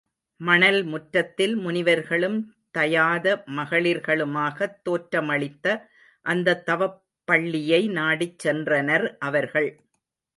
[0.39, 2.37] மணல் முற்றத்தில் முனிவர்களும்
[2.71, 5.75] தயாத மகளிர்களுமாகத் தோற்றமளித்த
[6.25, 6.97] அந்தத் தவப்
[7.27, 9.69] பள்ளியை நாடிச் சென்றனர் அவர்கள்.